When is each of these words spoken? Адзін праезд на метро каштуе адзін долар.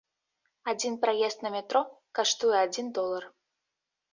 Адзін 0.71 0.95
праезд 1.03 1.45
на 1.47 1.51
метро 1.57 1.81
каштуе 2.21 2.55
адзін 2.65 2.91
долар. 2.99 3.23